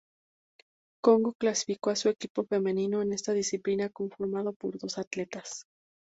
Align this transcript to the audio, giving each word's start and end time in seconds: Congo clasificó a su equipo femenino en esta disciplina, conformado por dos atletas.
Congo 1.03 1.33
clasificó 1.37 1.91
a 1.91 1.95
su 1.95 2.09
equipo 2.09 2.43
femenino 2.43 3.03
en 3.03 3.13
esta 3.13 3.33
disciplina, 3.33 3.89
conformado 3.89 4.51
por 4.53 4.79
dos 4.79 4.97
atletas. 4.97 5.67